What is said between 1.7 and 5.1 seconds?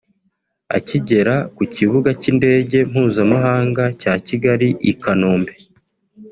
kibuga cy’indege mpuzamahanga cya Kigali i